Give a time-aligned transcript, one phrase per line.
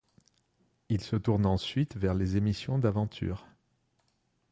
[0.89, 3.45] Il se tourne ensuite vers les émissions d'aventure.